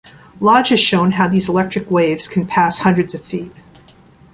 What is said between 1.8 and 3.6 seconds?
waves can pass hundreds of feet.